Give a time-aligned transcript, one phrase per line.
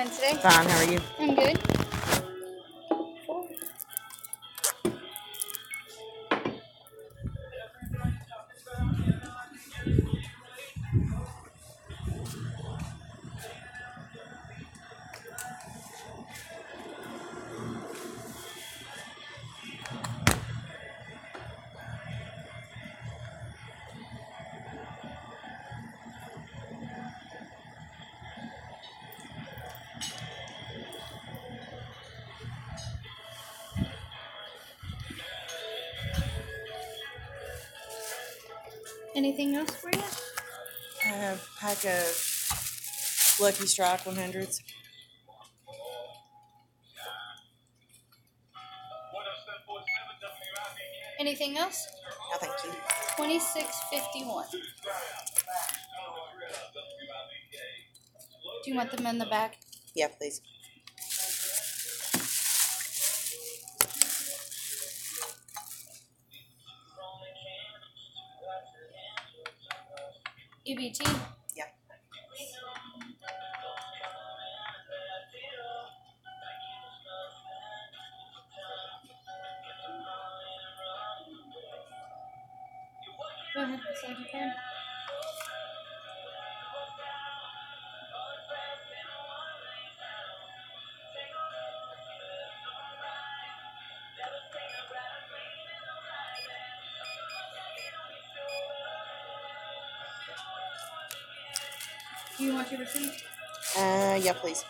[0.00, 0.34] How are you today?
[0.40, 1.00] Fine, how are you?
[1.18, 1.69] I'm good.
[39.40, 40.02] Anything else for you?
[41.02, 44.60] I have a pack of Lucky Strike 100s.
[51.18, 51.88] Anything else?
[52.30, 52.72] No, thank you.
[53.16, 54.44] Twenty-six fifty-one.
[58.62, 59.56] Do you want them in the back?
[59.94, 60.42] Yeah, please.
[70.70, 71.02] EBT.
[71.02, 71.39] Yeah.
[102.40, 103.22] Do you want your receipt?
[103.76, 104.64] Uh, yeah, please.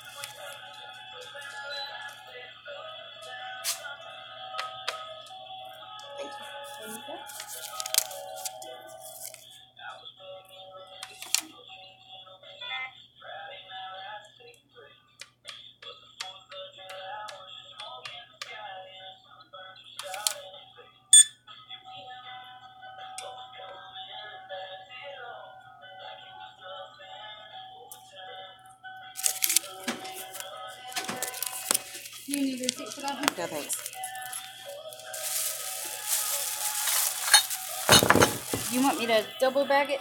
[39.50, 40.00] Double bag it?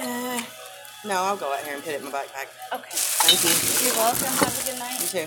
[0.00, 0.40] Uh,
[1.04, 2.48] no, I'll go out here and put it in my backpack.
[2.72, 2.96] Okay.
[2.96, 3.86] Thank you.
[3.86, 4.32] You're welcome.
[4.40, 5.00] Have a good night.
[5.02, 5.26] You too.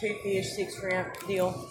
[0.00, 1.69] Two fish, six shrimp deal.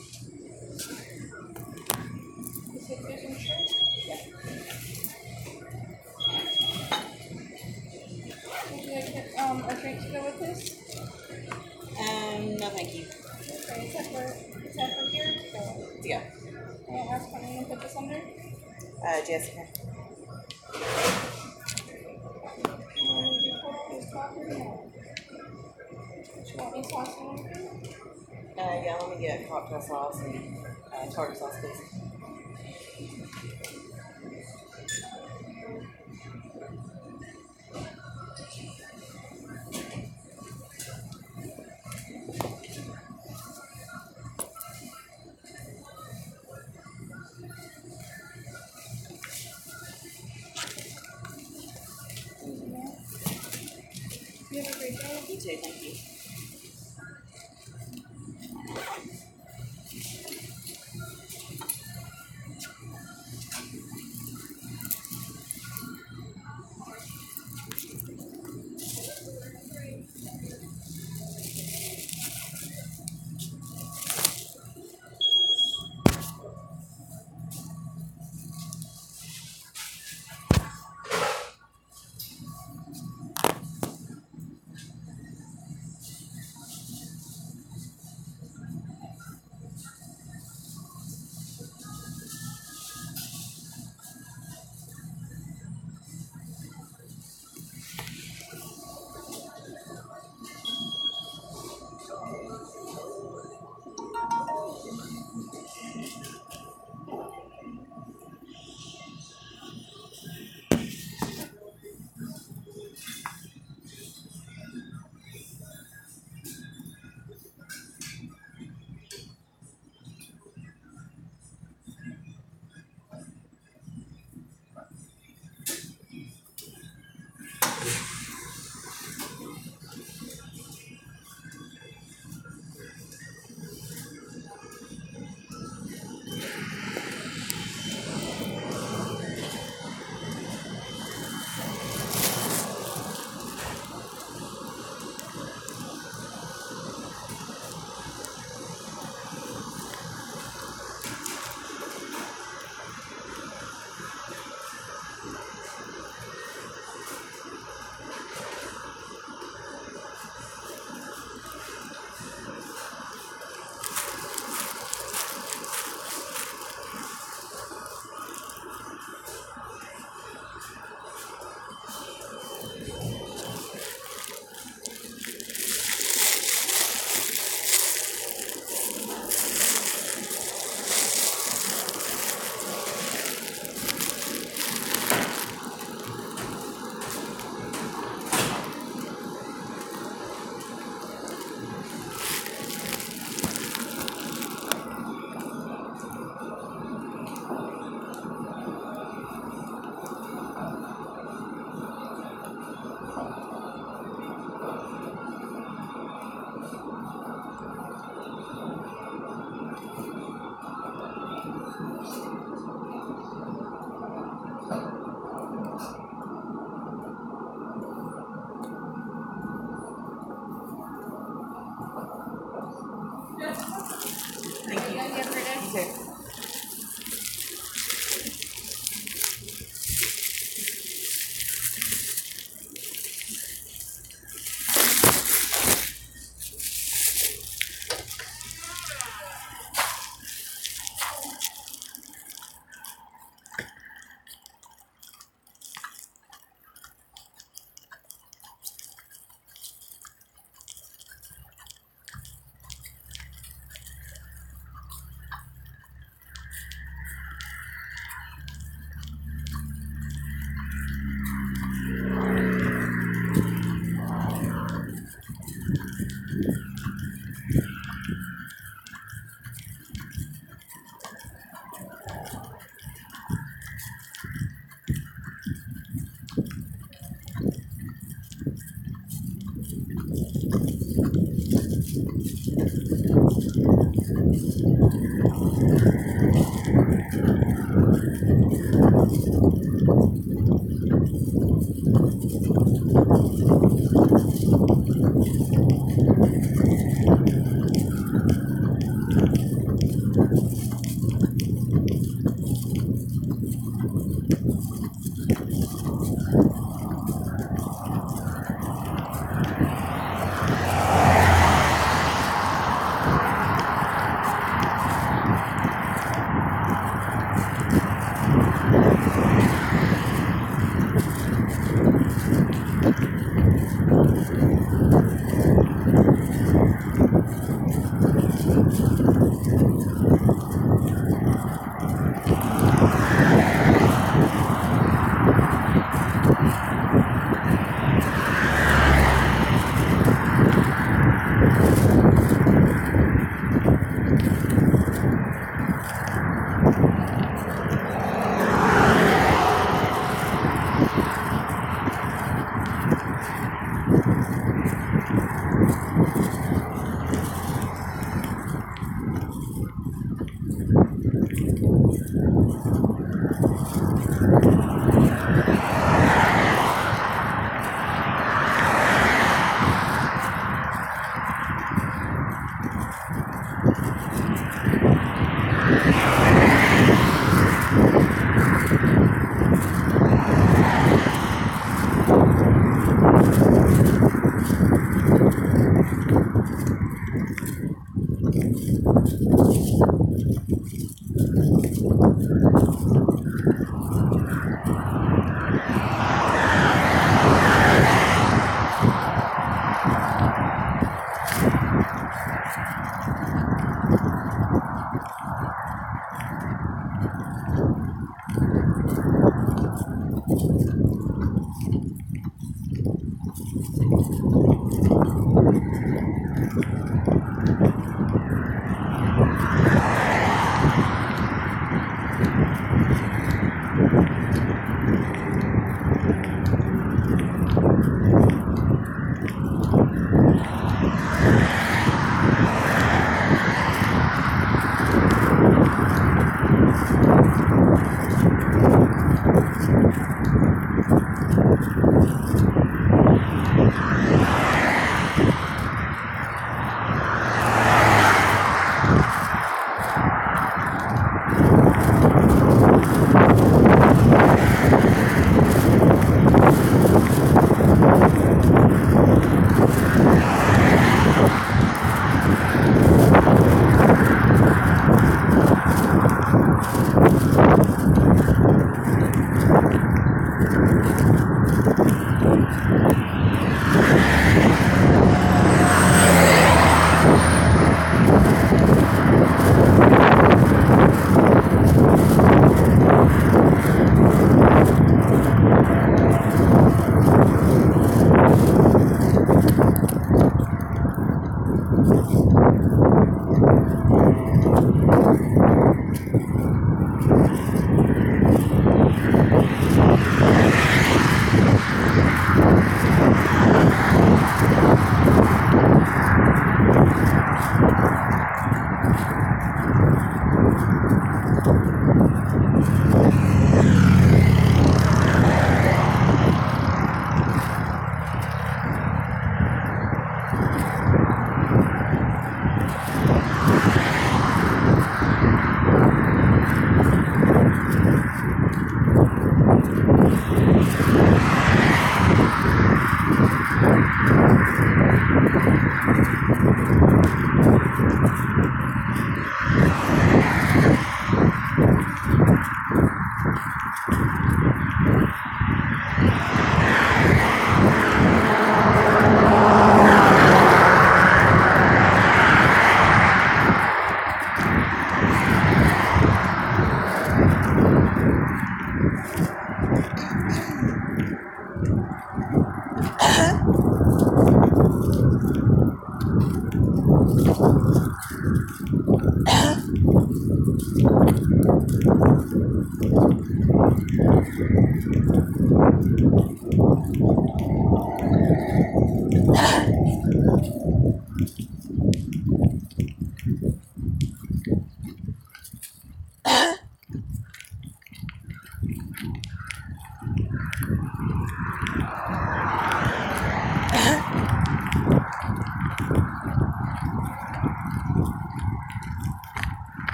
[55.39, 55.73] Great day.
[55.82, 56.09] You